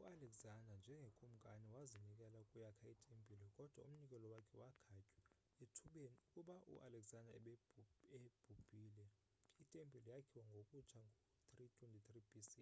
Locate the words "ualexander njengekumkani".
0.00-1.68